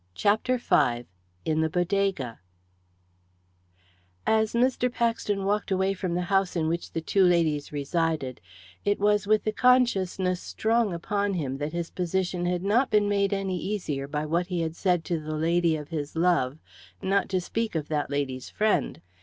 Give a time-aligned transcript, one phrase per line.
[0.15, 1.05] CHAPTER V
[1.45, 2.39] IN THE BODEGA
[4.25, 4.91] As Mr.
[4.91, 8.41] Paxton walked away from the house in which the two ladies resided,
[8.83, 13.31] it was with the consciousness strong upon him that his position had not been made
[13.31, 16.57] any easier by what he had said to the lady of his love,
[17.03, 19.01] not to speak of that lady's friend.